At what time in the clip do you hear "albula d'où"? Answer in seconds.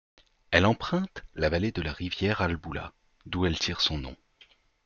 2.41-3.45